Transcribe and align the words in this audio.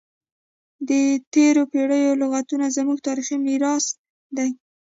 د 0.87 0.89
تیرو 1.33 1.63
پیړیو 1.71 2.19
لغتونه 2.21 2.65
زموږ 2.77 2.97
تاریخي 3.07 3.37
میراث 3.45 3.85
دی. 4.37 4.49